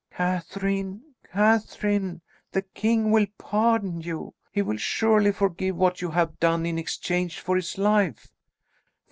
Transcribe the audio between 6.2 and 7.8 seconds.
done in exchange for his